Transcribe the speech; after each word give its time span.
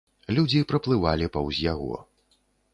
Людзі 0.37 0.61
праплывалі 0.71 1.29
паўз 1.37 1.63
яго. 1.73 2.03